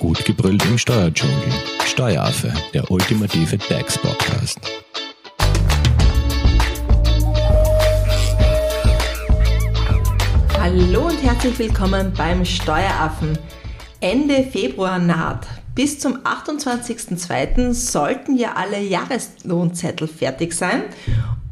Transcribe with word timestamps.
Gut 0.00 0.24
gebrüllt 0.24 0.64
im 0.64 0.78
Steuerdschungel. 0.78 1.52
Steueraffe, 1.84 2.50
der 2.72 2.90
ultimative 2.90 3.58
DAX-Podcast. 3.58 4.58
Hallo 10.58 11.08
und 11.08 11.22
herzlich 11.22 11.58
willkommen 11.58 12.14
beim 12.16 12.46
Steueraffen. 12.46 13.38
Ende 14.00 14.42
Februar 14.44 14.98
naht. 14.98 15.46
Bis 15.74 15.98
zum 15.98 16.16
28.02. 16.20 17.74
sollten 17.74 18.38
ja 18.38 18.54
alle 18.54 18.80
Jahreslohnzettel 18.80 20.08
fertig 20.08 20.54
sein. 20.54 20.84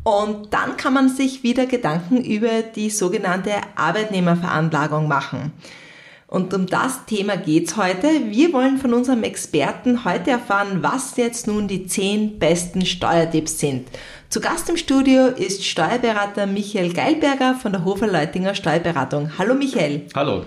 Und 0.05 0.55
dann 0.55 0.79
kann 0.79 0.95
man 0.95 1.11
sich 1.11 1.43
wieder 1.43 1.67
Gedanken 1.67 2.25
über 2.25 2.63
die 2.63 2.89
sogenannte 2.89 3.53
Arbeitnehmerveranlagung 3.77 5.07
machen. 5.07 5.53
Und 6.31 6.53
um 6.53 6.67
das 6.67 7.07
Thema 7.07 7.39
geht's 7.39 7.79
heute. 7.79 8.07
Wir 8.29 8.53
wollen 8.53 8.77
von 8.77 8.93
unserem 8.93 9.23
Experten 9.23 10.05
heute 10.05 10.31
erfahren, 10.31 10.83
was 10.83 11.17
jetzt 11.17 11.47
nun 11.47 11.69
die 11.69 11.87
zehn 11.87 12.39
besten 12.39 12.85
Steuertipps 12.85 13.59
sind. 13.59 13.89
Zu 14.29 14.43
Gast 14.43 14.69
im 14.69 14.77
Studio 14.77 15.29
ist 15.29 15.65
Steuerberater 15.65 16.47
Michael 16.47 16.93
Geilberger 16.93 17.55
von 17.55 17.73
der 17.73 17.83
Hofer 17.87 18.09
Leutinger 18.09 18.55
Steuerberatung. 18.55 19.39
Hallo 19.39 19.55
Michael. 19.55 20.03
Hallo. 20.15 20.45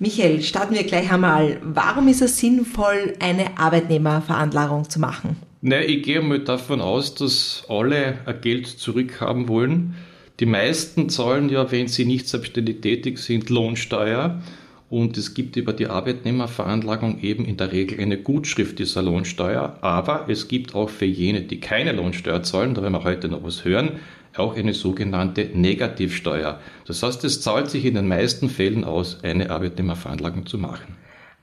Michael, 0.00 0.42
starten 0.42 0.74
wir 0.74 0.82
gleich 0.82 1.12
einmal. 1.12 1.58
Warum 1.62 2.08
ist 2.08 2.20
es 2.20 2.38
sinnvoll, 2.38 3.14
eine 3.20 3.56
Arbeitnehmerveranlagung 3.56 4.90
zu 4.90 4.98
machen? 4.98 5.36
Na, 5.60 5.80
ich 5.80 6.02
gehe 6.02 6.20
mal 6.20 6.40
davon 6.40 6.80
aus, 6.80 7.14
dass 7.14 7.62
alle 7.68 8.18
ein 8.26 8.40
Geld 8.40 8.66
zurückhaben 8.66 9.46
wollen. 9.46 9.94
Die 10.40 10.46
meisten 10.46 11.08
zahlen 11.08 11.50
ja, 11.50 11.70
wenn 11.70 11.86
sie 11.86 12.04
nicht 12.04 12.28
selbstständig 12.28 12.80
tätig 12.80 13.18
sind, 13.18 13.48
Lohnsteuer. 13.48 14.42
Und 14.90 15.18
es 15.18 15.34
gibt 15.34 15.56
über 15.56 15.74
die 15.74 15.86
Arbeitnehmerveranlagung 15.86 17.20
eben 17.20 17.44
in 17.44 17.58
der 17.58 17.72
Regel 17.72 18.00
eine 18.00 18.16
Gutschrift 18.16 18.78
dieser 18.78 19.02
Lohnsteuer. 19.02 19.76
Aber 19.82 20.26
es 20.28 20.48
gibt 20.48 20.74
auch 20.74 20.88
für 20.88 21.04
jene, 21.04 21.42
die 21.42 21.60
keine 21.60 21.92
Lohnsteuer 21.92 22.42
zahlen, 22.42 22.74
da 22.74 22.82
werden 22.82 22.94
wir 22.94 23.04
heute 23.04 23.28
noch 23.28 23.44
was 23.44 23.64
hören, 23.64 23.92
auch 24.36 24.56
eine 24.56 24.72
sogenannte 24.72 25.50
Negativsteuer. 25.52 26.60
Das 26.86 27.02
heißt, 27.02 27.24
es 27.24 27.42
zahlt 27.42 27.68
sich 27.70 27.84
in 27.84 27.94
den 27.94 28.08
meisten 28.08 28.48
Fällen 28.48 28.84
aus, 28.84 29.22
eine 29.22 29.50
Arbeitnehmerveranlagung 29.50 30.46
zu 30.46 30.58
machen. 30.58 30.96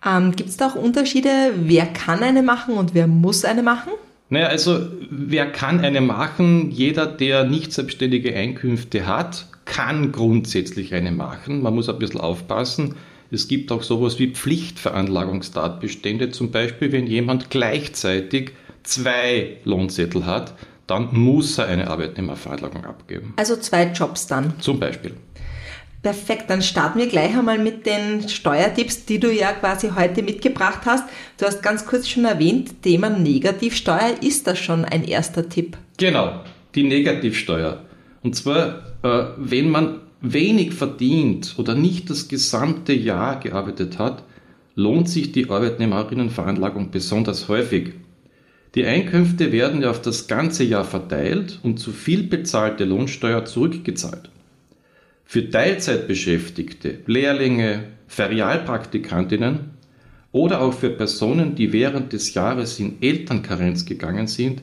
Ähm, 0.05 0.35
gibt 0.35 0.49
es 0.49 0.57
da 0.57 0.67
auch 0.67 0.75
Unterschiede? 0.75 1.29
Wer 1.57 1.85
kann 1.87 2.23
eine 2.23 2.41
machen 2.41 2.75
und 2.75 2.93
wer 2.93 3.07
muss 3.07 3.45
eine 3.45 3.63
machen? 3.63 3.91
Naja, 4.29 4.47
also 4.47 4.87
wer 5.09 5.51
kann 5.51 5.81
eine 5.81 6.01
machen? 6.01 6.71
Jeder, 6.71 7.05
der 7.05 7.43
nicht 7.43 7.73
selbstständige 7.73 8.35
Einkünfte 8.35 9.05
hat, 9.05 9.45
kann 9.65 10.11
grundsätzlich 10.11 10.93
eine 10.93 11.11
machen. 11.11 11.61
Man 11.61 11.75
muss 11.75 11.89
ein 11.89 11.99
bisschen 11.99 12.21
aufpassen. 12.21 12.95
Es 13.31 13.47
gibt 13.47 13.71
auch 13.71 13.83
sowas 13.83 14.19
wie 14.19 14.31
Pflichtveranlagungstatbestände, 14.31 16.31
zum 16.31 16.51
Beispiel 16.51 16.91
wenn 16.91 17.07
jemand 17.07 17.49
gleichzeitig 17.49 18.51
zwei 18.83 19.57
Lohnzettel 19.63 20.25
hat, 20.25 20.53
dann 20.87 21.09
muss 21.13 21.57
er 21.57 21.67
eine 21.67 21.89
Arbeitnehmerveranlagung 21.89 22.85
abgeben. 22.85 23.33
Also 23.37 23.55
zwei 23.55 23.85
Jobs 23.85 24.27
dann. 24.27 24.59
Zum 24.59 24.79
Beispiel. 24.79 25.13
Perfekt, 26.03 26.51
dann 26.51 26.61
starten 26.61 26.99
wir 26.99 27.07
gleich 27.07 27.35
einmal 27.35 27.57
mit 27.57 27.87
den 27.87 28.29
Steuertipps, 28.29 29.05
die 29.05 29.19
du 29.19 29.33
ja 29.33 29.53
quasi 29.53 29.89
heute 29.95 30.21
mitgebracht 30.21 30.81
hast. 30.85 31.05
Du 31.39 31.47
hast 31.47 31.63
ganz 31.63 31.87
kurz 31.87 32.07
schon 32.07 32.25
erwähnt, 32.25 32.83
Thema 32.83 33.09
Negativsteuer. 33.09 34.13
Ist 34.21 34.45
das 34.45 34.59
schon 34.59 34.85
ein 34.85 35.03
erster 35.03 35.49
Tipp? 35.49 35.77
Genau, 35.97 36.41
die 36.75 36.83
Negativsteuer. 36.83 37.81
Und 38.21 38.35
zwar, 38.35 38.83
äh, 39.01 39.29
wenn 39.37 39.71
man 39.71 40.01
wenig 40.21 40.73
verdient 40.73 41.55
oder 41.57 41.75
nicht 41.75 42.09
das 42.09 42.27
gesamte 42.27 42.93
Jahr 42.93 43.39
gearbeitet 43.39 43.99
hat, 43.99 44.23
lohnt 44.75 45.09
sich 45.09 45.31
die 45.31 45.49
Arbeitnehmerinnenveranlagung 45.49 46.91
besonders 46.91 47.47
häufig. 47.47 47.93
Die 48.75 48.85
Einkünfte 48.85 49.51
werden 49.53 49.81
ja 49.81 49.89
auf 49.89 50.01
das 50.01 50.27
ganze 50.27 50.65
Jahr 50.65 50.83
verteilt 50.83 51.59
und 51.63 51.79
zu 51.79 51.91
viel 51.91 52.23
bezahlte 52.23 52.83
Lohnsteuer 52.83 53.45
zurückgezahlt. 53.45 54.29
Für 55.23 55.49
Teilzeitbeschäftigte, 55.49 56.99
Lehrlinge, 57.05 57.85
Ferialpraktikantinnen 58.07 59.71
oder 60.31 60.61
auch 60.61 60.73
für 60.73 60.89
Personen, 60.89 61.55
die 61.55 61.71
während 61.71 62.11
des 62.11 62.33
Jahres 62.33 62.79
in 62.79 63.01
Elternkarenz 63.01 63.85
gegangen 63.85 64.27
sind, 64.27 64.61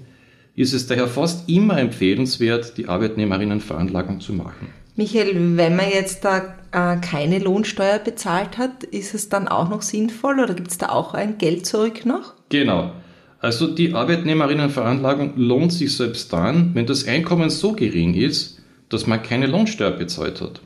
ist 0.54 0.74
es 0.74 0.86
daher 0.86 1.08
fast 1.08 1.48
immer 1.48 1.78
empfehlenswert, 1.78 2.76
die 2.76 2.86
Arbeitnehmerinnenveranlagung 2.86 4.20
zu 4.20 4.34
machen. 4.34 4.68
Michael, 4.94 5.56
wenn 5.56 5.76
man 5.76 5.88
jetzt 5.90 6.24
da 6.24 6.54
äh, 6.72 6.96
keine 7.00 7.38
Lohnsteuer 7.38 7.98
bezahlt 7.98 8.58
hat, 8.58 8.84
ist 8.84 9.14
es 9.14 9.28
dann 9.30 9.48
auch 9.48 9.70
noch 9.70 9.82
sinnvoll 9.82 10.40
oder 10.40 10.54
gibt 10.54 10.70
es 10.70 10.78
da 10.78 10.90
auch 10.90 11.14
ein 11.14 11.38
Geld 11.38 11.64
zurück 11.64 12.04
noch? 12.04 12.34
Genau. 12.50 12.92
Also 13.40 13.66
die 13.66 13.94
Arbeitnehmerinnenveranlagung 13.94 15.32
lohnt 15.36 15.72
sich 15.72 15.96
selbst 15.96 16.32
dann, 16.32 16.74
wenn 16.74 16.86
das 16.86 17.08
Einkommen 17.08 17.50
so 17.50 17.72
gering 17.72 18.14
ist, 18.14 18.60
dass 18.88 19.06
man 19.06 19.22
keine 19.22 19.46
Lohnsteuer 19.46 19.92
bezahlt 19.92 20.40
hat. 20.40 20.60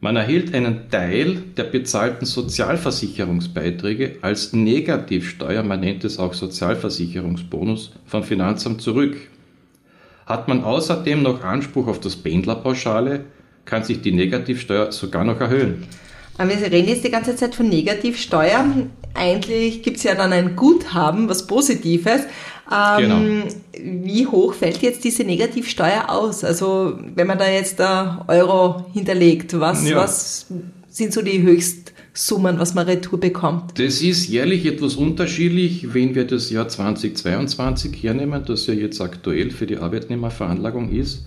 Man 0.00 0.16
erhält 0.16 0.52
einen 0.52 0.90
Teil 0.90 1.44
der 1.56 1.62
bezahlten 1.62 2.26
Sozialversicherungsbeiträge 2.26 4.16
als 4.20 4.52
Negativsteuer, 4.52 5.62
man 5.62 5.78
nennt 5.78 6.02
es 6.02 6.18
auch 6.18 6.34
Sozialversicherungsbonus, 6.34 7.92
vom 8.04 8.24
Finanzamt 8.24 8.82
zurück. 8.82 9.16
Hat 10.26 10.48
man 10.48 10.64
außerdem 10.64 11.22
noch 11.22 11.44
Anspruch 11.44 11.86
auf 11.86 12.00
das 12.00 12.16
Pendlerpauschale, 12.16 13.26
kann 13.64 13.84
sich 13.84 14.00
die 14.00 14.12
Negativsteuer 14.12 14.92
sogar 14.92 15.24
noch 15.24 15.40
erhöhen. 15.40 15.86
Aber 16.38 16.50
wir 16.50 16.72
reden 16.72 16.88
jetzt 16.88 17.04
die 17.04 17.10
ganze 17.10 17.36
Zeit 17.36 17.54
von 17.54 17.68
Negativsteuer. 17.68 18.64
Eigentlich 19.14 19.82
gibt 19.82 19.98
es 19.98 20.02
ja 20.02 20.14
dann 20.14 20.32
ein 20.32 20.56
Guthaben, 20.56 21.28
was 21.28 21.46
Positives. 21.46 22.22
Ähm, 22.72 22.98
genau. 22.98 24.04
Wie 24.04 24.26
hoch 24.26 24.54
fällt 24.54 24.80
jetzt 24.82 25.04
diese 25.04 25.24
Negativsteuer 25.24 26.08
aus? 26.08 26.42
Also 26.42 26.98
wenn 27.14 27.26
man 27.26 27.38
da 27.38 27.48
jetzt 27.48 27.78
da 27.78 28.24
Euro 28.28 28.86
hinterlegt, 28.92 29.58
was, 29.60 29.88
ja. 29.88 29.96
was 29.96 30.46
sind 30.88 31.12
so 31.12 31.20
die 31.20 31.42
Höchstsummen, 31.42 32.58
was 32.58 32.74
man 32.74 32.86
retour 32.86 33.20
bekommt? 33.20 33.78
Das 33.78 34.00
ist 34.00 34.28
jährlich 34.28 34.64
etwas 34.64 34.94
unterschiedlich, 34.94 35.92
wenn 35.92 36.14
wir 36.14 36.26
das 36.26 36.50
Jahr 36.50 36.68
2022 36.68 38.02
hernehmen, 38.02 38.42
das 38.46 38.66
ja 38.66 38.74
jetzt 38.74 39.00
aktuell 39.00 39.50
für 39.50 39.66
die 39.66 39.76
Arbeitnehmerveranlagung 39.76 40.92
ist 40.92 41.26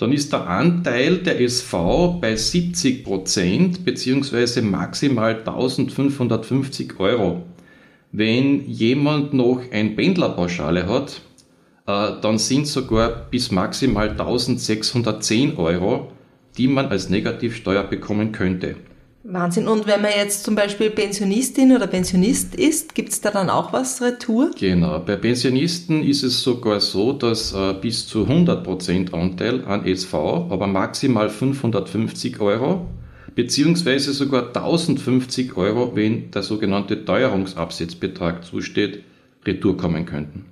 dann 0.00 0.12
ist 0.12 0.32
der 0.32 0.48
Anteil 0.48 1.18
der 1.18 1.38
SV 1.42 2.20
bei 2.22 2.34
70 2.34 3.04
Prozent 3.04 3.84
beziehungsweise 3.84 4.62
maximal 4.62 5.36
1550 5.36 6.98
Euro. 6.98 7.42
Wenn 8.10 8.66
jemand 8.66 9.34
noch 9.34 9.60
ein 9.70 9.96
Pendlerpauschale 9.96 10.88
hat, 10.88 11.20
äh, 11.86 12.18
dann 12.22 12.38
sind 12.38 12.66
sogar 12.66 13.10
bis 13.30 13.50
maximal 13.50 14.08
1610 14.08 15.58
Euro, 15.58 16.10
die 16.56 16.66
man 16.66 16.86
als 16.86 17.10
Negativsteuer 17.10 17.84
bekommen 17.84 18.32
könnte. 18.32 18.76
Wahnsinn. 19.22 19.68
Und 19.68 19.86
wenn 19.86 20.00
man 20.00 20.12
jetzt 20.16 20.44
zum 20.44 20.54
Beispiel 20.54 20.90
Pensionistin 20.90 21.72
oder 21.76 21.86
Pensionist 21.86 22.54
ist, 22.54 22.94
gibt 22.94 23.10
es 23.10 23.20
da 23.20 23.30
dann 23.30 23.50
auch 23.50 23.72
was 23.72 24.00
Retour? 24.00 24.50
Genau. 24.58 24.98
Bei 25.00 25.16
Pensionisten 25.16 26.02
ist 26.02 26.22
es 26.22 26.42
sogar 26.42 26.80
so, 26.80 27.12
dass 27.12 27.52
äh, 27.52 27.74
bis 27.74 28.06
zu 28.06 28.24
100% 28.24 29.12
Anteil 29.12 29.64
an 29.66 29.84
SV, 29.84 30.48
aber 30.50 30.66
maximal 30.66 31.28
550 31.28 32.40
Euro, 32.40 32.86
beziehungsweise 33.34 34.14
sogar 34.14 34.48
1050 34.48 35.56
Euro, 35.56 35.94
wenn 35.94 36.30
der 36.30 36.42
sogenannte 36.42 37.04
Teuerungsabsetzbetrag 37.04 38.44
zusteht, 38.44 39.04
Retour 39.44 39.76
kommen 39.76 40.06
könnten. 40.06 40.49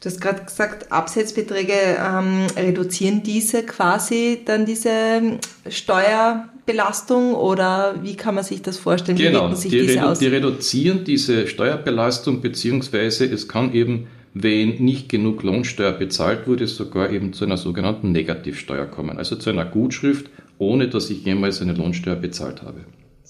Du 0.00 0.08
hast 0.08 0.20
gerade 0.20 0.44
gesagt, 0.44 0.92
Absetzbeträge 0.92 1.72
ähm, 1.98 2.46
reduzieren 2.56 3.24
diese 3.24 3.64
quasi 3.64 4.42
dann 4.44 4.64
diese 4.64 5.40
Steuerbelastung 5.68 7.34
oder 7.34 7.96
wie 8.00 8.14
kann 8.14 8.36
man 8.36 8.44
sich 8.44 8.62
das 8.62 8.78
vorstellen? 8.78 9.18
Genau, 9.18 9.52
die, 9.52 9.76
redu 9.76 10.14
die, 10.14 10.26
reduzieren 10.28 11.02
diese 11.02 11.48
Steuerbelastung 11.48 12.40
beziehungsweise 12.40 13.24
es 13.24 13.48
kann 13.48 13.74
eben, 13.74 14.06
wenn 14.34 14.76
nicht 14.76 15.08
genug 15.08 15.42
Lohnsteuer 15.42 15.92
bezahlt 15.92 16.46
wurde, 16.46 16.68
sogar 16.68 17.10
eben 17.10 17.32
zu 17.32 17.44
einer 17.44 17.56
sogenannten 17.56 18.12
Negativsteuer 18.12 18.86
kommen, 18.86 19.18
also 19.18 19.34
zu 19.34 19.50
einer 19.50 19.64
Gutschrift, 19.64 20.30
ohne 20.58 20.86
dass 20.86 21.10
ich 21.10 21.24
jemals 21.24 21.60
eine 21.60 21.72
Lohnsteuer 21.72 22.14
bezahlt 22.14 22.62
habe. 22.62 22.82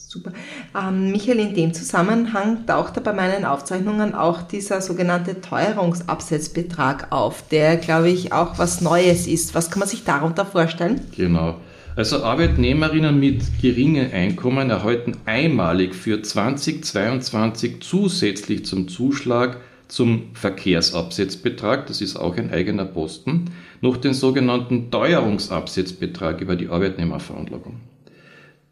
Super. 0.06 0.32
Ähm, 0.78 1.10
Michael, 1.10 1.40
in 1.40 1.54
dem 1.54 1.74
Zusammenhang 1.74 2.66
taucht 2.66 2.96
da 2.96 3.00
bei 3.00 3.12
meinen 3.12 3.44
Aufzeichnungen 3.44 4.14
auch 4.14 4.42
dieser 4.42 4.80
sogenannte 4.80 5.40
Teuerungsabsetzbetrag 5.40 7.10
auf, 7.10 7.42
der, 7.48 7.76
glaube 7.76 8.08
ich, 8.08 8.32
auch 8.32 8.58
was 8.58 8.80
Neues 8.80 9.26
ist. 9.26 9.54
Was 9.54 9.70
kann 9.70 9.80
man 9.80 9.88
sich 9.88 10.04
darunter 10.04 10.46
vorstellen? 10.46 11.00
Genau. 11.16 11.56
Also 11.96 12.22
Arbeitnehmerinnen 12.22 13.18
mit 13.18 13.42
geringen 13.60 14.12
Einkommen 14.12 14.70
erhalten 14.70 15.16
einmalig 15.26 15.96
für 15.96 16.22
2022 16.22 17.80
zusätzlich 17.80 18.64
zum 18.64 18.86
Zuschlag 18.86 19.56
zum 19.88 20.30
Verkehrsabsetzbetrag, 20.34 21.86
das 21.86 22.00
ist 22.00 22.16
auch 22.16 22.36
ein 22.36 22.52
eigener 22.52 22.84
Posten, 22.84 23.46
noch 23.80 23.96
den 23.96 24.14
sogenannten 24.14 24.90
Teuerungsabsetzbetrag 24.90 26.40
über 26.40 26.56
die 26.56 26.68
Arbeitnehmerveranlagung. 26.68 27.80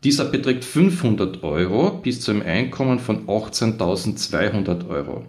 Dieser 0.05 0.27
beträgt 0.27 0.65
500 0.65 1.43
Euro 1.43 1.91
bis 1.91 2.21
zu 2.21 2.31
einem 2.31 2.43
Einkommen 2.43 2.99
von 2.99 3.27
18.200 3.27 4.89
Euro. 4.89 5.25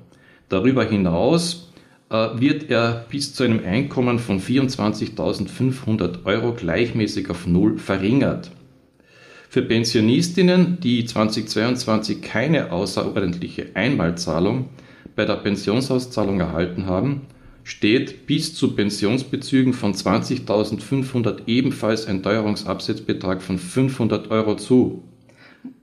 Darüber 0.49 0.83
hinaus 0.83 1.71
äh, 2.09 2.27
wird 2.39 2.69
er 2.69 3.05
bis 3.09 3.33
zu 3.33 3.43
einem 3.43 3.63
Einkommen 3.65 4.19
von 4.19 4.39
24.500 4.39 6.25
Euro 6.25 6.53
gleichmäßig 6.53 7.29
auf 7.29 7.47
Null 7.47 7.77
verringert. 7.77 8.51
Für 9.49 9.61
Pensionistinnen, 9.61 10.79
die 10.81 11.05
2022 11.05 12.21
keine 12.21 12.71
außerordentliche 12.71 13.67
Einmalzahlung 13.75 14.69
bei 15.15 15.25
der 15.25 15.35
Pensionsauszahlung 15.35 16.39
erhalten 16.39 16.85
haben, 16.85 17.21
steht 17.67 18.27
bis 18.27 18.55
zu 18.55 18.75
Pensionsbezügen 18.75 19.73
von 19.73 19.93
20.500 19.93 21.47
ebenfalls 21.47 22.07
ein 22.07 22.23
Teuerungsabsetzbetrag 22.23 23.41
von 23.41 23.59
500 23.59 24.31
Euro 24.31 24.55
zu. 24.55 25.03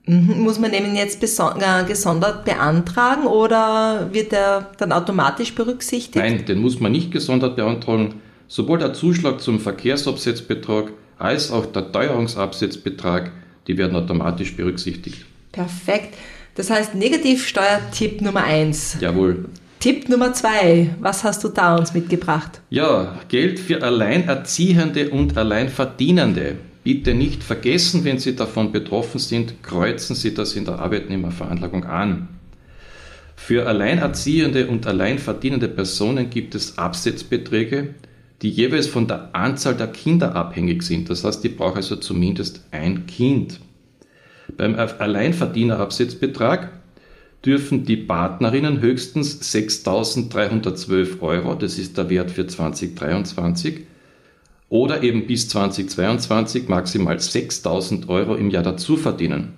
Mhm. 0.07 0.39
Muss 0.39 0.57
man 0.57 0.71
den 0.71 0.95
jetzt 0.95 1.21
äh, 1.21 1.83
gesondert 1.87 2.43
beantragen 2.43 3.27
oder 3.27 4.09
wird 4.11 4.33
er 4.33 4.71
dann 4.79 4.91
automatisch 4.91 5.53
berücksichtigt? 5.53 6.15
Nein, 6.15 6.45
den 6.45 6.57
muss 6.57 6.79
man 6.79 6.91
nicht 6.91 7.11
gesondert 7.11 7.55
beantragen. 7.55 8.15
Sowohl 8.47 8.79
der 8.79 8.93
Zuschlag 8.93 9.39
zum 9.39 9.59
Verkehrsabsetzbetrag 9.59 10.91
als 11.19 11.51
auch 11.51 11.67
der 11.67 11.91
Teuerungsabsetzbetrag, 11.91 13.31
die 13.67 13.77
werden 13.77 13.95
automatisch 13.95 14.55
berücksichtigt. 14.55 15.23
Perfekt. 15.51 16.15
Das 16.55 16.71
heißt, 16.71 16.95
Negativsteuertipp 16.95 18.21
Nummer 18.21 18.43
1. 18.43 18.97
Jawohl. 19.01 19.45
Tipp 19.85 20.09
Nummer 20.09 20.33
2. 20.33 20.95
Was 20.99 21.23
hast 21.23 21.43
du 21.43 21.49
da 21.49 21.75
uns 21.75 21.93
mitgebracht? 21.93 22.59
Ja, 22.71 23.19
Geld 23.27 23.59
für 23.59 23.83
Alleinerziehende 23.83 25.11
und 25.11 25.37
Alleinverdienende. 25.37 26.55
Bitte 26.83 27.13
nicht 27.13 27.43
vergessen, 27.43 28.03
wenn 28.03 28.17
Sie 28.17 28.35
davon 28.35 28.71
betroffen 28.71 29.19
sind, 29.19 29.61
kreuzen 29.61 30.15
Sie 30.15 30.33
das 30.33 30.55
in 30.55 30.65
der 30.65 30.79
Arbeitnehmerveranlagung 30.79 31.83
an. 31.83 32.29
Für 33.35 33.67
alleinerziehende 33.67 34.65
und 34.65 34.87
alleinverdienende 34.87 35.67
Personen 35.67 36.31
gibt 36.31 36.55
es 36.55 36.79
Absetzbeträge, 36.79 37.93
die 38.41 38.49
jeweils 38.49 38.87
von 38.87 39.07
der 39.07 39.35
Anzahl 39.35 39.75
der 39.75 39.89
Kinder 39.89 40.35
abhängig 40.35 40.81
sind. 40.81 41.11
Das 41.11 41.23
heißt, 41.23 41.43
die 41.43 41.49
brauchen 41.49 41.75
also 41.75 41.97
zumindest 41.97 42.65
ein 42.71 43.05
Kind. 43.05 43.59
Beim 44.57 44.73
Alleinverdienerabsetzbetrag 44.73 46.71
dürfen 47.45 47.85
die 47.85 47.97
Partnerinnen 47.97 48.81
höchstens 48.81 49.41
6.312 49.53 51.21
Euro, 51.21 51.55
das 51.55 51.77
ist 51.77 51.97
der 51.97 52.09
Wert 52.09 52.31
für 52.31 52.47
2023, 52.47 53.81
oder 54.69 55.03
eben 55.03 55.27
bis 55.27 55.47
2022 55.49 56.67
maximal 56.67 57.17
6.000 57.17 58.09
Euro 58.09 58.35
im 58.35 58.49
Jahr 58.49 58.63
dazu 58.63 58.97
verdienen. 58.97 59.53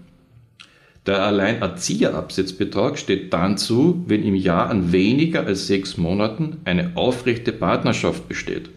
Der 1.05 1.23
Alleinerzieherabsetzbetrag 1.23 2.99
steht 2.99 3.31
dann 3.31 3.57
zu, 3.57 4.03
wenn 4.07 4.23
im 4.23 4.35
Jahr 4.35 4.69
an 4.69 4.91
weniger 4.91 5.45
als 5.45 5.67
sechs 5.67 5.95
Monaten 5.95 6.57
eine 6.65 6.97
aufrechte 6.97 7.53
Partnerschaft 7.53 8.27
besteht. 8.27 8.69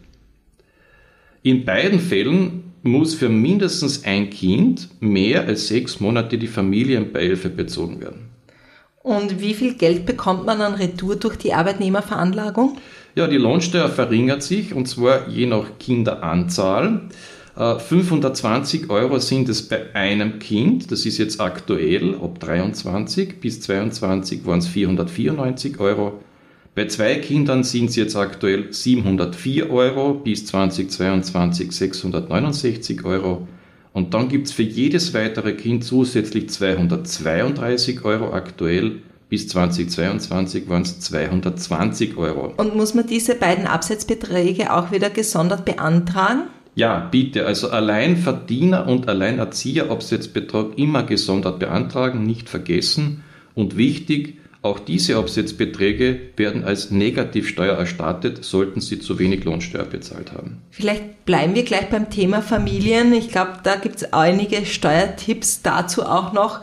In 1.42 1.64
beiden 1.64 1.98
Fällen 1.98 2.72
muss 2.84 3.14
für 3.14 3.28
mindestens 3.28 4.04
ein 4.04 4.30
Kind 4.30 4.88
mehr 5.00 5.46
als 5.46 5.66
sechs 5.66 5.98
Monate 5.98 6.38
die 6.38 6.46
Familienbeihilfe 6.46 7.50
bezogen 7.50 8.00
werden. 8.00 8.29
Und 9.02 9.40
wie 9.40 9.54
viel 9.54 9.74
Geld 9.74 10.04
bekommt 10.04 10.44
man 10.44 10.60
an 10.60 10.74
Retour 10.74 11.16
durch 11.16 11.36
die 11.36 11.54
Arbeitnehmerveranlagung? 11.54 12.76
Ja, 13.14 13.26
die 13.26 13.38
Lohnsteuer 13.38 13.88
verringert 13.88 14.42
sich 14.42 14.74
und 14.74 14.86
zwar 14.86 15.28
je 15.28 15.46
nach 15.46 15.78
Kinderanzahl. 15.78 17.08
520 17.56 18.84
äh, 18.84 18.90
Euro 18.90 19.18
sind 19.18 19.48
es 19.48 19.68
bei 19.68 19.94
einem 19.94 20.38
Kind, 20.38 20.92
das 20.92 21.04
ist 21.04 21.18
jetzt 21.18 21.40
aktuell, 21.40 22.14
ab 22.14 22.38
23 22.40 23.40
bis 23.40 23.60
22 23.62 24.46
waren 24.46 24.60
es 24.60 24.68
494 24.68 25.80
Euro. 25.80 26.20
Bei 26.74 26.86
zwei 26.86 27.16
Kindern 27.16 27.64
sind 27.64 27.90
es 27.90 27.96
jetzt 27.96 28.16
aktuell 28.16 28.72
704 28.72 29.70
Euro, 29.70 30.14
bis 30.14 30.46
2022 30.46 31.72
669 31.72 33.04
Euro. 33.04 33.48
Und 33.92 34.14
dann 34.14 34.28
gibt 34.28 34.46
es 34.46 34.52
für 34.52 34.62
jedes 34.62 35.14
weitere 35.14 35.52
Kind 35.54 35.84
zusätzlich 35.84 36.48
232 36.48 38.04
Euro 38.04 38.32
aktuell. 38.32 39.02
Bis 39.28 39.48
2022 39.48 40.68
waren 40.68 40.82
es 40.82 41.00
220 41.00 42.16
Euro. 42.16 42.52
Und 42.56 42.76
muss 42.76 42.94
man 42.94 43.06
diese 43.06 43.34
beiden 43.34 43.66
Absetzbeträge 43.66 44.72
auch 44.72 44.90
wieder 44.90 45.10
gesondert 45.10 45.64
beantragen? 45.64 46.42
Ja, 46.74 47.08
bitte. 47.10 47.46
Also 47.46 47.70
Alleinverdiener 47.70 48.88
und 48.88 49.08
Alleinerzieherabsetzbetrag 49.08 50.78
immer 50.78 51.02
gesondert 51.02 51.58
beantragen, 51.58 52.24
nicht 52.24 52.48
vergessen. 52.48 53.22
Und 53.54 53.76
wichtig, 53.76 54.38
auch 54.62 54.78
diese 54.78 55.16
Absetzbeträge 55.16 56.20
werden 56.36 56.64
als 56.64 56.90
Negativsteuer 56.90 57.76
erstattet, 57.76 58.44
sollten 58.44 58.80
Sie 58.80 58.98
zu 58.98 59.18
wenig 59.18 59.44
Lohnsteuer 59.44 59.84
bezahlt 59.84 60.32
haben. 60.32 60.58
Vielleicht 60.70 61.24
bleiben 61.24 61.54
wir 61.54 61.62
gleich 61.62 61.88
beim 61.88 62.10
Thema 62.10 62.42
Familien. 62.42 63.14
Ich 63.14 63.30
glaube, 63.30 63.52
da 63.62 63.76
gibt 63.76 63.96
es 63.96 64.12
einige 64.12 64.66
Steuertipps 64.66 65.62
dazu 65.62 66.02
auch 66.02 66.34
noch. 66.34 66.60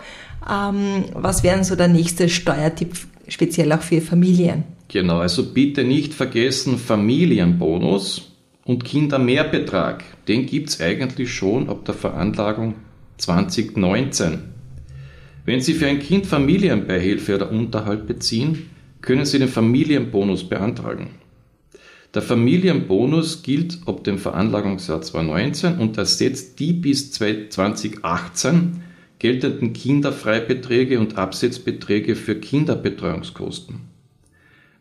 Ähm, 0.48 1.06
was 1.14 1.44
wären 1.44 1.64
so 1.64 1.76
der 1.76 1.88
nächste 1.88 2.30
Steuertipp, 2.30 2.94
speziell 3.28 3.72
auch 3.72 3.82
für 3.82 4.02
Familien? 4.02 4.64
Genau, 4.90 5.18
also 5.18 5.52
bitte 5.52 5.84
nicht 5.84 6.14
vergessen 6.14 6.78
Familienbonus 6.78 8.32
und 8.64 8.86
Kindermehrbetrag. 8.86 10.04
Den 10.28 10.46
gibt 10.46 10.70
es 10.70 10.80
eigentlich 10.80 11.34
schon 11.34 11.68
ab 11.68 11.84
der 11.86 11.96
Veranlagung 11.96 12.76
2019. 13.18 14.57
Wenn 15.48 15.62
Sie 15.62 15.76
für 15.76 15.88
ein 15.88 16.00
Kind 16.00 16.28
Familienbeihilfe 16.28 17.36
oder 17.36 17.50
Unterhalt 17.50 18.06
beziehen, 18.06 18.70
können 19.00 19.24
Sie 19.24 19.40
den 19.40 19.48
Familienbonus 19.48 20.44
beantragen. 20.44 21.12
Der 22.14 22.22
Familienbonus 22.22 23.44
gilt 23.44 23.80
ab 23.86 24.04
dem 24.04 24.18
Veranlagungsjahr 24.18 25.02
2019 25.02 25.78
und 25.78 25.98
ersetzt 25.98 26.60
die 26.60 26.74
bis 26.74 27.14
2018 27.14 28.84
geltenden 29.20 29.72
Kinderfreibeträge 29.72 31.00
und 31.00 31.18
Absetzbeträge 31.18 32.18
für 32.18 32.36
Kinderbetreuungskosten. 32.36 33.80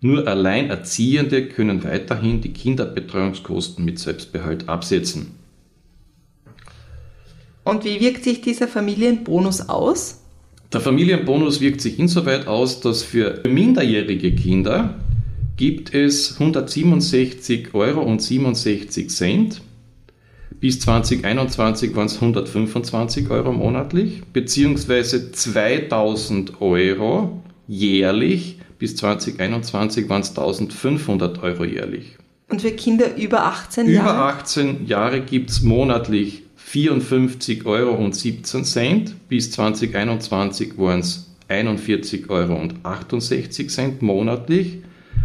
Nur 0.01 0.27
Alleinerziehende 0.27 1.47
können 1.47 1.85
weiterhin 1.85 2.41
die 2.41 2.53
Kinderbetreuungskosten 2.53 3.85
mit 3.85 4.01
Selbstbehalt 4.01 4.69
absetzen. 4.69 5.37
Und 7.63 7.85
wie 7.85 8.01
wirkt 8.01 8.25
sich 8.25 8.41
dieser 8.41 8.67
Familienbonus 8.67 9.69
aus? 9.69 10.25
Der 10.77 10.83
Familienbonus 10.83 11.63
wirkt 11.63 11.81
sich 11.81 11.99
insoweit 11.99 12.47
aus, 12.47 12.81
dass 12.83 13.03
für 13.03 13.41
minderjährige 13.49 14.35
Kinder 14.35 14.97
gibt 15.57 15.95
es 15.95 16.33
167 16.39 17.73
Euro 17.73 18.03
und 18.03 18.21
67 18.21 19.09
Cent. 19.09 19.63
Bis 20.61 20.79
2021 20.81 21.97
waren 21.97 22.05
es 22.05 22.17
125 22.17 23.31
Euro 23.31 23.53
monatlich, 23.53 24.21
beziehungsweise 24.35 25.33
2000 25.33 26.61
Euro 26.61 27.41
jährlich. 27.67 28.59
Bis 28.79 28.97
2021 28.97 30.11
waren 30.11 30.21
es 30.21 30.29
1500 30.29 31.43
Euro 31.43 31.65
jährlich. 31.65 32.19
Und 32.51 32.61
für 32.61 32.73
Kinder 32.73 33.17
über 33.17 33.47
18 33.47 33.89
Jahre? 33.89 34.11
Über 34.11 34.25
18 34.27 34.87
Jahre 34.87 35.23
gibt 35.23 35.49
es 35.49 35.63
monatlich 35.63 36.43
54,17 36.69 37.65
Euro 37.65 38.11
Bis 39.29 39.51
2021 39.53 40.77
waren 40.77 41.01
es 41.01 41.31
41,68 41.49 42.29
Euro 42.29 44.03
monatlich, 44.03 44.79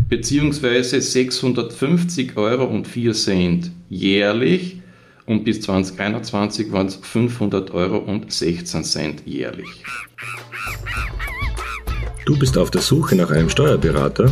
beziehungsweise 0.07 1.01
650 1.01 2.37
Euro 2.37 2.65
und 2.65 2.87
4 2.87 3.13
Cent 3.13 3.71
jährlich 3.89 4.81
und 5.25 5.43
bis 5.43 5.61
2021 5.61 6.71
waren 6.71 6.87
es 6.87 6.95
500 6.95 7.71
Euro 7.71 7.97
und 7.97 8.31
16 8.31 8.83
Cent 8.83 9.23
jährlich. 9.25 9.83
Du 12.25 12.37
bist 12.37 12.57
auf 12.57 12.69
der 12.69 12.81
Suche 12.81 13.15
nach 13.15 13.31
einem 13.31 13.49
Steuerberater? 13.49 14.31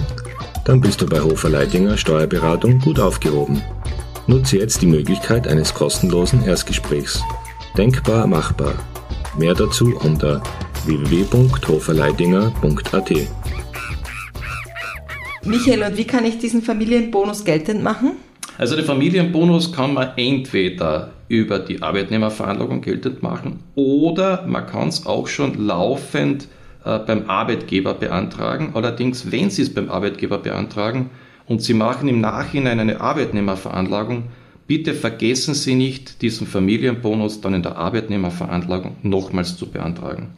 Dann 0.66 0.80
bist 0.80 1.02
du 1.02 1.08
bei 1.08 1.20
Hofer 1.20 1.50
Leidinger 1.50 1.98
Steuerberatung 1.98 2.80
gut 2.80 3.00
aufgehoben. 3.00 3.62
Nutze 4.30 4.60
jetzt 4.60 4.82
die 4.84 4.86
Möglichkeit 4.86 5.48
eines 5.48 5.74
kostenlosen 5.74 6.46
Erstgesprächs. 6.46 7.24
Denkbar 7.76 8.28
machbar. 8.28 8.76
Mehr 9.36 9.56
dazu 9.56 9.98
unter 10.04 10.44
www.hoferleidinger.at. 10.86 13.12
Michael, 15.44 15.82
und 15.82 15.98
wie 15.98 16.06
kann 16.06 16.26
ich 16.26 16.38
diesen 16.38 16.62
Familienbonus 16.62 17.44
geltend 17.44 17.82
machen? 17.82 18.12
Also 18.60 18.76
den 18.76 18.86
Familienbonus 18.86 19.74
kann 19.74 19.96
man 19.96 20.10
entweder 20.16 21.10
über 21.28 21.58
die 21.58 21.82
Arbeitnehmerveranlagung 21.82 22.82
geltend 22.82 23.24
machen 23.24 23.64
oder 23.74 24.46
man 24.46 24.68
kann 24.68 24.90
es 24.90 25.08
auch 25.08 25.26
schon 25.26 25.66
laufend 25.66 26.48
äh, 26.86 27.00
beim 27.00 27.32
Arbeitgeber 27.32 27.96
beantragen. 27.96 28.74
Allerdings, 28.76 29.32
wenn 29.32 29.50
Sie 29.50 29.64
es 29.64 29.74
beim 29.74 29.90
Arbeitgeber 29.90 30.38
beantragen, 30.38 31.10
und 31.50 31.62
Sie 31.62 31.74
machen 31.74 32.08
im 32.08 32.22
Nachhinein 32.22 32.80
eine 32.80 33.02
Arbeitnehmerveranlagung, 33.02 34.30
Bitte 34.70 34.94
vergessen 34.94 35.56
Sie 35.56 35.74
nicht, 35.74 36.22
diesen 36.22 36.46
Familienbonus 36.46 37.42
dann 37.42 37.56
in 37.56 37.64
der 37.64 37.78
Arbeitnehmerveranlagung 37.78 38.98
nochmals 39.02 39.58
zu 39.58 39.66
beantragen. 39.66 40.38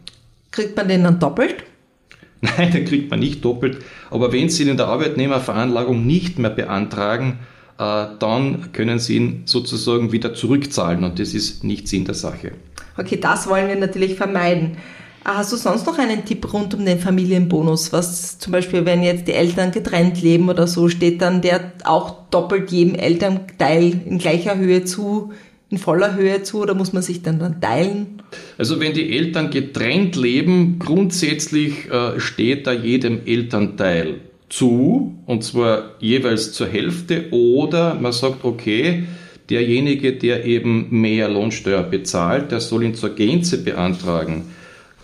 Kriegt 0.51 0.77
man 0.77 0.87
den 0.87 1.03
dann 1.03 1.19
doppelt? 1.19 1.65
Nein, 2.41 2.71
den 2.71 2.85
kriegt 2.85 3.11
man 3.11 3.19
nicht 3.19 3.43
doppelt. 3.43 3.79
Aber 4.09 4.31
wenn 4.31 4.47
Sie 4.47 4.63
ihn 4.63 4.69
in 4.69 4.77
der 4.77 4.87
Arbeitnehmerveranlagung 4.87 6.07
nicht 6.07 6.39
mehr 6.39 6.49
beantragen, 6.49 7.39
äh, 7.77 8.05
dann 8.19 8.71
können 8.71 8.99
Sie 8.99 9.17
ihn 9.17 9.41
sozusagen 9.43 10.13
wieder 10.13 10.33
zurückzahlen 10.33 11.03
und 11.03 11.19
das 11.19 11.33
ist 11.33 11.65
nicht 11.65 11.89
Sinn 11.89 12.05
der 12.05 12.15
Sache. 12.15 12.53
Okay, 12.97 13.19
das 13.19 13.49
wollen 13.49 13.67
wir 13.67 13.75
natürlich 13.75 14.15
vermeiden. 14.15 14.77
Ah, 15.23 15.37
hast 15.37 15.53
du 15.53 15.57
sonst 15.57 15.85
noch 15.85 15.99
einen 15.99 16.25
Tipp 16.25 16.51
rund 16.51 16.73
um 16.73 16.83
den 16.83 16.97
Familienbonus? 16.97 17.93
Was 17.93 18.39
zum 18.39 18.51
Beispiel, 18.51 18.85
wenn 18.85 19.03
jetzt 19.03 19.27
die 19.27 19.33
Eltern 19.33 19.71
getrennt 19.71 20.19
leben 20.21 20.49
oder 20.49 20.65
so, 20.65 20.89
steht 20.89 21.21
dann 21.21 21.41
der 21.41 21.73
auch 21.83 22.29
doppelt 22.31 22.71
jedem 22.71 22.95
Elternteil 22.95 24.01
in 24.05 24.17
gleicher 24.17 24.57
Höhe 24.57 24.83
zu, 24.83 25.31
in 25.69 25.77
voller 25.77 26.15
Höhe 26.15 26.41
zu 26.41 26.61
oder 26.61 26.73
muss 26.73 26.91
man 26.91 27.03
sich 27.03 27.21
dann 27.21 27.37
dann 27.37 27.61
teilen? 27.61 28.23
Also 28.57 28.79
wenn 28.79 28.93
die 28.93 29.15
Eltern 29.15 29.51
getrennt 29.51 30.15
leben, 30.15 30.79
grundsätzlich 30.79 31.91
äh, 31.91 32.19
steht 32.19 32.65
da 32.65 32.71
jedem 32.71 33.21
Elternteil 33.25 34.21
zu, 34.49 35.15
und 35.27 35.43
zwar 35.43 35.91
jeweils 35.99 36.53
zur 36.53 36.67
Hälfte, 36.67 37.25
oder 37.29 37.93
man 37.93 38.11
sagt, 38.11 38.43
okay, 38.43 39.03
derjenige, 39.51 40.13
der 40.13 40.45
eben 40.45 40.87
mehr 40.89 41.29
Lohnsteuer 41.29 41.83
bezahlt, 41.83 42.51
der 42.51 42.59
soll 42.59 42.83
ihn 42.83 42.95
zur 42.95 43.11
Gänze 43.11 43.63
beantragen. 43.63 44.45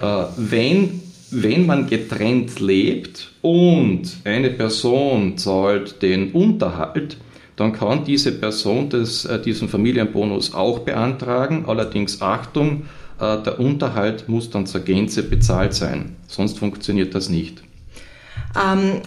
Äh, 0.01 0.23
wenn, 0.37 1.01
wenn 1.31 1.65
man 1.65 1.87
getrennt 1.87 2.59
lebt 2.59 3.31
und 3.41 4.17
eine 4.23 4.49
Person 4.51 5.37
zahlt 5.37 6.01
den 6.01 6.31
Unterhalt, 6.31 7.17
dann 7.55 7.73
kann 7.73 8.05
diese 8.05 8.31
Person 8.31 8.89
das, 8.89 9.25
äh, 9.25 9.41
diesen 9.41 9.67
Familienbonus 9.67 10.53
auch 10.53 10.79
beantragen. 10.79 11.65
Allerdings 11.67 12.21
Achtung, 12.21 12.83
äh, 13.19 13.41
der 13.41 13.59
Unterhalt 13.59 14.29
muss 14.29 14.49
dann 14.49 14.67
zur 14.67 14.81
Gänze 14.81 15.23
bezahlt 15.23 15.73
sein. 15.73 16.15
Sonst 16.27 16.59
funktioniert 16.59 17.15
das 17.15 17.29
nicht. 17.29 17.63
Ähm, 18.55 19.01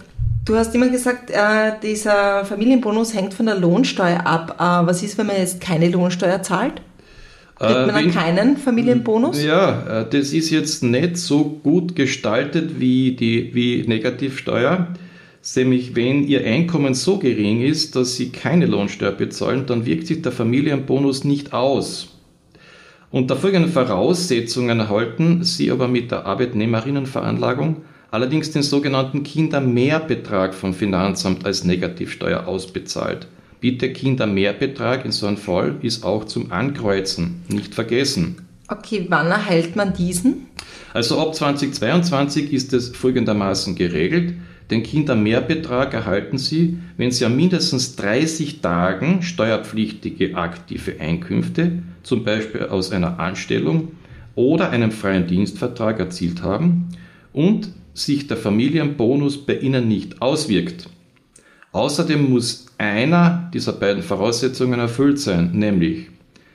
du 0.44 0.56
hast 0.56 0.75
immer 0.75 0.88
gesagt, 0.88 1.30
äh, 1.30 1.73
dieser 1.80 2.44
Familienbonus 2.44 3.14
hängt 3.14 3.35
von 3.35 3.47
der 3.47 3.56
Lohnsteuer 3.56 4.26
ab. 4.26 4.56
Äh, 4.59 4.87
was 4.87 5.02
ist, 5.04 5.16
wenn 5.16 5.28
man 5.28 5.37
jetzt 5.37 5.61
keine 5.61 5.88
Lohnsteuer 5.88 6.42
zahlt? 6.42 6.82
Kriegt 7.61 7.87
man 7.87 7.88
dann 7.88 8.11
keinen 8.11 8.57
Familienbonus? 8.57 9.43
Ja, 9.45 10.05
das 10.05 10.33
ist 10.33 10.49
jetzt 10.49 10.83
nicht 10.83 11.19
so 11.19 11.45
gut 11.62 11.95
gestaltet 11.95 12.81
wie 12.81 13.12
die 13.12 13.55
wie 13.55 13.85
Negativsteuer. 13.87 14.88
Nämlich, 15.57 15.95
wenn 15.95 16.26
Ihr 16.26 16.45
Einkommen 16.47 16.95
so 16.95 17.19
gering 17.19 17.61
ist, 17.61 17.97
dass 17.97 18.17
Sie 18.17 18.31
keine 18.31 18.64
Lohnsteuer 18.64 19.12
bezahlen, 19.12 19.67
dann 19.67 19.85
wirkt 19.85 20.07
sich 20.07 20.23
der 20.23 20.33
Familienbonus 20.33 21.25
nicht 21.25 21.52
aus. 21.52 22.17
Unter 23.11 23.37
folgenden 23.37 23.71
Voraussetzungen 23.71 24.81
erhalten 24.81 25.45
Sie 25.45 25.71
aber 25.71 25.87
mit 25.87 26.11
der 26.12 26.25
Arbeitnehmerinnenveranlagung 26.25 27.83
allerdings 28.11 28.52
den 28.52 28.62
sogenannten 28.62 29.23
Kindermehrbetrag 29.23 30.55
vom 30.55 30.73
Finanzamt 30.73 31.45
als 31.45 31.64
Negativsteuer 31.64 32.47
ausbezahlt. 32.47 33.26
Bitte 33.61 33.93
Kindermehrbetrag 33.93 35.05
in 35.05 35.12
so 35.12 35.26
einem 35.26 35.37
Fall 35.37 35.76
ist 35.83 36.02
auch 36.02 36.25
zum 36.25 36.50
Ankreuzen, 36.50 37.43
nicht 37.49 37.75
vergessen. 37.75 38.37
Okay, 38.69 39.05
wann 39.11 39.26
erhält 39.26 39.76
man 39.76 39.93
diesen? 39.93 40.47
Also 40.95 41.21
ab 41.21 41.35
2022 41.35 42.52
ist 42.55 42.73
es 42.73 42.88
folgendermaßen 42.88 43.75
geregelt. 43.75 44.35
Den 44.71 44.83
Kindermehrbetrag 44.83 45.93
erhalten 45.93 46.38
Sie, 46.38 46.79
wenn 46.97 47.11
Sie 47.11 47.25
an 47.26 47.37
mindestens 47.37 47.97
30 47.97 48.61
Tagen 48.61 49.23
steuerpflichtige 49.23 50.37
aktive 50.37 50.99
Einkünfte, 50.99 51.83
zum 52.02 52.25
Beispiel 52.25 52.67
aus 52.67 52.93
einer 52.93 53.19
Anstellung 53.19 53.88
oder 54.37 54.71
einem 54.71 54.93
freien 54.93 55.26
Dienstvertrag 55.26 55.99
erzielt 55.99 56.43
haben 56.43 56.88
und 57.35 57.73
sich 57.93 58.26
der 58.26 58.37
Familienbonus 58.37 59.45
bei 59.45 59.57
Ihnen 59.57 59.87
nicht 59.88 60.23
auswirkt. 60.23 60.88
Außerdem 61.73 62.31
muss 62.31 62.69
einer 62.80 63.50
dieser 63.52 63.75
beiden 63.75 64.02
Voraussetzungen 64.02 64.80
erfüllt 64.80 65.20
sein, 65.20 65.50
nämlich 65.52 66.08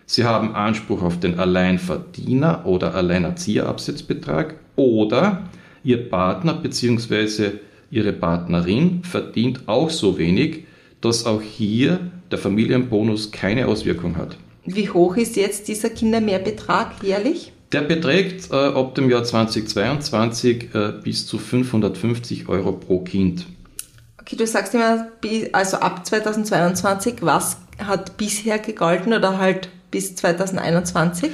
Sie 0.08 0.24
haben 0.24 0.54
Anspruch 0.54 1.02
auf 1.02 1.20
den 1.20 1.40
Alleinverdiener 1.40 2.66
oder 2.66 2.94
Alleinerzieherabsetzbetrag 2.94 4.56
oder 4.76 5.44
Ihr 5.84 6.10
Partner 6.10 6.54
bzw. 6.54 7.52
Ihre 7.92 8.14
Partnerin 8.14 9.04
verdient 9.04 9.62
auch 9.68 9.90
so 9.90 10.18
wenig, 10.18 10.66
dass 11.02 11.26
auch 11.26 11.42
hier 11.42 12.00
der 12.32 12.40
Familienbonus 12.40 13.32
keine 13.32 13.68
Auswirkung 13.68 14.18
hat. 14.18 14.38
Wie 14.66 14.90
hoch 14.90 15.16
ist 15.18 15.36
jetzt 15.36 15.68
dieser 15.68 15.90
Kindermehrbetrag 15.90 17.04
jährlich? 17.04 17.52
Der 17.72 17.82
beträgt 17.82 18.52
äh, 18.52 18.56
ab 18.56 18.96
dem 18.96 19.10
Jahr 19.10 19.24
2022 19.24 20.70
äh, 20.74 20.94
bis 21.04 21.28
zu 21.28 21.38
550 21.38 22.48
Euro 22.48 22.72
pro 22.72 23.00
Kind. 23.02 23.46
Okay, 24.26 24.38
du 24.38 24.48
sagst 24.48 24.74
immer, 24.74 25.06
also 25.52 25.78
ab 25.78 26.04
2022, 26.04 27.18
was 27.22 27.58
hat 27.78 28.18
bisher 28.18 28.58
gegolten 28.58 29.14
oder 29.14 29.38
halt 29.38 29.70
bis 29.92 30.16
2021? 30.16 31.30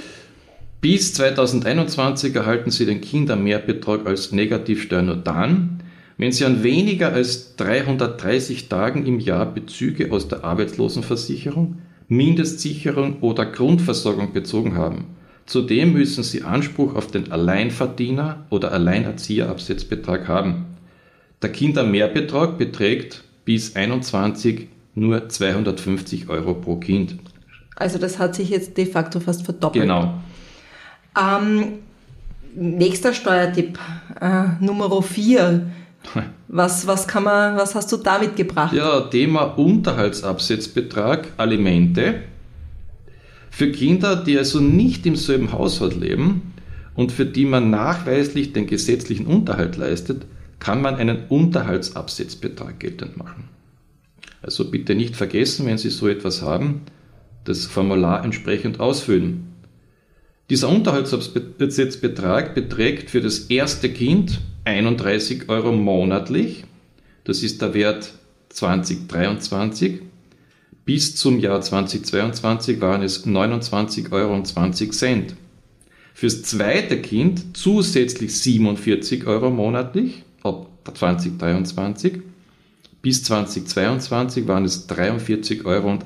Bis 0.81 1.13
2021 1.13 2.35
erhalten 2.35 2.69
Sie 2.69 2.85
den 2.85 2.99
Kindermehrbetrag 2.99 4.05
als 4.05 4.33
Negativsteuer 4.33 5.03
nur 5.03 5.15
dann, 5.15 5.81
wenn 6.17 6.33
Sie 6.33 6.43
an 6.43 6.63
weniger 6.63 7.13
als 7.13 7.55
330 7.55 8.67
Tagen 8.67 9.05
im 9.05 9.21
Jahr 9.21 9.45
Bezüge 9.45 10.11
aus 10.11 10.27
der 10.27 10.43
Arbeitslosenversicherung, 10.43 11.77
Mindestsicherung 12.09 13.19
oder 13.21 13.45
Grundversorgung 13.45 14.33
bezogen 14.33 14.75
haben. 14.75 15.15
Zudem 15.45 15.93
müssen 15.93 16.23
Sie 16.23 16.43
Anspruch 16.43 16.95
auf 16.95 17.07
den 17.07 17.31
Alleinverdiener 17.31 18.47
oder 18.49 18.73
Alleinerzieherabsetzbetrag 18.73 20.27
haben. 20.27 20.70
Der 21.41 21.51
Kindermehrbetrag 21.51 22.57
beträgt 22.57 23.23
bis 23.45 23.75
21 23.75 24.67
nur 24.93 25.29
250 25.29 26.29
Euro 26.29 26.53
pro 26.53 26.75
Kind. 26.75 27.17
Also 27.75 27.97
das 27.97 28.19
hat 28.19 28.35
sich 28.35 28.49
jetzt 28.49 28.77
de 28.77 28.85
facto 28.85 29.19
fast 29.19 29.43
verdoppelt. 29.43 29.83
Genau. 29.83 30.21
Ähm, 31.19 31.79
nächster 32.55 33.13
Steuertipp, 33.13 33.79
äh, 34.19 34.43
Nummer 34.59 35.01
4. 35.01 35.71
Was, 36.47 36.87
was, 36.87 37.07
kann 37.07 37.23
man, 37.23 37.55
was 37.55 37.75
hast 37.75 37.91
du 37.91 37.97
damit 37.97 38.35
gebracht? 38.35 38.73
Ja, 38.73 39.01
Thema 39.01 39.43
Unterhaltsabsetzbetrag, 39.43 41.27
Alimente. 41.37 42.23
Für 43.51 43.71
Kinder, 43.71 44.17
die 44.17 44.37
also 44.37 44.59
nicht 44.59 45.05
im 45.05 45.15
selben 45.15 45.53
Haushalt 45.53 45.95
leben 45.95 46.53
und 46.95 47.13
für 47.13 47.25
die 47.25 47.45
man 47.45 47.69
nachweislich 47.69 48.51
den 48.51 48.67
gesetzlichen 48.67 49.27
Unterhalt 49.27 49.77
leistet, 49.77 50.25
kann 50.61 50.81
man 50.81 50.95
einen 50.95 51.25
Unterhaltsabsetzbetrag 51.27 52.79
geltend 52.79 53.17
machen. 53.17 53.49
Also 54.43 54.69
bitte 54.69 54.93
nicht 54.93 55.15
vergessen, 55.15 55.65
wenn 55.65 55.79
Sie 55.79 55.89
so 55.89 56.07
etwas 56.07 56.43
haben, 56.43 56.83
das 57.45 57.65
Formular 57.65 58.23
entsprechend 58.23 58.79
ausfüllen. 58.79 59.47
Dieser 60.51 60.69
Unterhaltsabsetzbetrag 60.69 62.53
beträgt 62.53 63.09
für 63.09 63.21
das 63.21 63.39
erste 63.39 63.91
Kind 63.91 64.39
31 64.65 65.49
Euro 65.49 65.71
monatlich. 65.71 66.63
Das 67.23 67.41
ist 67.41 67.61
der 67.63 67.73
Wert 67.73 68.13
2023. 68.49 70.01
Bis 70.85 71.15
zum 71.15 71.39
Jahr 71.39 71.61
2022 71.61 72.81
waren 72.81 73.01
es 73.01 73.25
29,20 73.25 74.11
Euro. 74.11 74.43
Fürs 76.13 76.43
zweite 76.43 77.01
Kind 77.01 77.57
zusätzlich 77.57 78.35
47 78.37 79.25
Euro 79.25 79.49
monatlich 79.49 80.23
ab 80.43 80.67
2023. 80.93 82.21
Bis 83.01 83.23
2022 83.23 84.47
waren 84.47 84.65
es 84.65 84.87
43,80 84.89 85.65
Euro. 85.65 85.99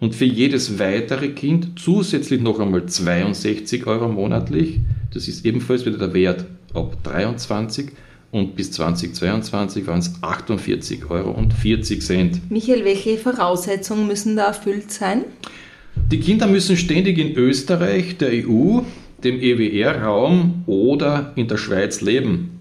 Und 0.00 0.14
für 0.14 0.24
jedes 0.24 0.78
weitere 0.78 1.28
Kind 1.28 1.78
zusätzlich 1.78 2.40
noch 2.40 2.60
einmal 2.60 2.86
62 2.86 3.86
Euro 3.86 4.08
monatlich. 4.08 4.80
Das 5.12 5.28
ist 5.28 5.46
ebenfalls 5.46 5.86
wieder 5.86 5.98
der 5.98 6.12
Wert 6.12 6.44
ab 6.74 6.98
23 7.04 7.92
und 8.34 8.56
bis 8.56 8.72
2022 8.72 9.86
waren 9.86 10.00
es 10.00 10.12
48,40 10.20 11.08
Euro. 11.08 11.30
Michael, 12.50 12.84
welche 12.84 13.16
Voraussetzungen 13.16 14.08
müssen 14.08 14.34
da 14.34 14.46
erfüllt 14.48 14.90
sein? 14.90 15.24
Die 16.10 16.18
Kinder 16.18 16.48
müssen 16.48 16.76
ständig 16.76 17.18
in 17.18 17.36
Österreich, 17.36 18.16
der 18.18 18.30
EU, 18.30 18.80
dem 19.22 19.40
EWR-Raum 19.40 20.64
oder 20.66 21.32
in 21.36 21.46
der 21.46 21.56
Schweiz 21.58 22.00
leben. 22.00 22.53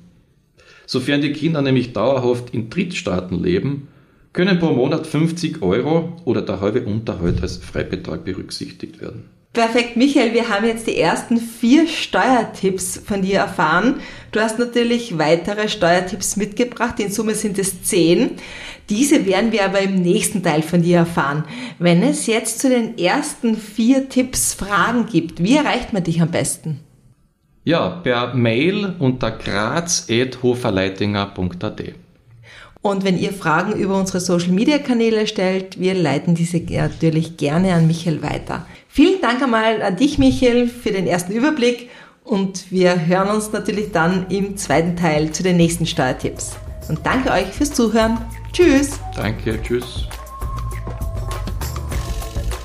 Sofern 0.85 1.21
die 1.21 1.33
Kinder 1.33 1.61
nämlich 1.61 1.93
dauerhaft 1.93 2.53
in 2.53 2.69
Drittstaaten 2.69 3.41
leben, 3.41 3.87
können 4.33 4.59
pro 4.59 4.71
Monat 4.71 5.05
50 5.05 5.61
Euro 5.61 6.17
oder 6.25 6.41
der 6.41 6.59
halbe 6.59 6.81
Unterhalt 6.81 7.41
als 7.41 7.57
Freibetrag 7.57 8.25
berücksichtigt 8.25 8.99
werden. 8.99 9.29
Perfekt, 9.53 9.97
Michael, 9.97 10.33
wir 10.33 10.49
haben 10.49 10.65
jetzt 10.65 10.87
die 10.87 10.97
ersten 10.97 11.37
vier 11.37 11.87
Steuertipps 11.87 12.99
von 13.05 13.21
dir 13.21 13.37
erfahren. 13.37 13.99
Du 14.31 14.39
hast 14.39 14.57
natürlich 14.57 15.19
weitere 15.19 15.69
Steuertipps 15.69 16.37
mitgebracht, 16.37 16.99
in 16.99 17.11
Summe 17.11 17.35
sind 17.35 17.59
es 17.59 17.83
zehn. 17.83 18.31
Diese 18.89 19.27
werden 19.27 19.51
wir 19.51 19.63
aber 19.63 19.81
im 19.81 19.93
nächsten 19.93 20.41
Teil 20.41 20.63
von 20.63 20.81
dir 20.81 20.97
erfahren. 20.97 21.43
Wenn 21.77 22.01
es 22.01 22.25
jetzt 22.25 22.61
zu 22.61 22.69
den 22.69 22.97
ersten 22.97 23.55
vier 23.55 24.09
Tipps 24.09 24.55
Fragen 24.55 25.05
gibt, 25.05 25.43
wie 25.43 25.55
erreicht 25.55 25.93
man 25.93 26.03
dich 26.03 26.19
am 26.19 26.31
besten? 26.31 26.79
Ja, 27.65 27.89
per 27.89 28.33
Mail 28.33 28.95
unter 28.99 29.31
graz.hoferleitinger.at. 29.31 31.81
Und 32.81 33.05
wenn 33.05 33.17
ihr 33.17 33.31
Fragen 33.31 33.79
über 33.79 33.97
unsere 33.97 34.19
Social 34.19 34.51
Media 34.51 34.77
Kanäle 34.77 35.25
stellt, 35.27 35.79
wir 35.79 35.93
leiten 35.93 36.35
diese 36.35 36.59
natürlich 36.59 37.37
gerne 37.37 37.73
an 37.73 37.87
Michael 37.87 38.21
weiter. 38.21 38.65
Vielen 38.89 39.21
Dank 39.21 39.41
einmal 39.41 39.81
an 39.81 39.95
dich, 39.95 40.17
Michael, 40.17 40.67
für 40.67 40.91
den 40.91 41.07
ersten 41.07 41.31
Überblick 41.31 41.89
und 42.25 42.69
wir 42.71 43.05
hören 43.05 43.29
uns 43.29 43.53
natürlich 43.53 43.93
dann 43.93 44.27
im 44.27 44.57
zweiten 44.57 44.97
Teil 44.97 45.31
zu 45.31 45.43
den 45.43 45.55
nächsten 45.55 45.85
Steuertipps. 45.85 46.57
Und 46.89 47.05
danke 47.05 47.31
euch 47.31 47.47
fürs 47.47 47.71
Zuhören. 47.71 48.17
Tschüss. 48.51 48.99
Danke, 49.15 49.57
tschüss. 49.61 50.09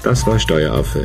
Das 0.02 0.26
war 0.26 0.36
Steueraffe. 0.38 1.04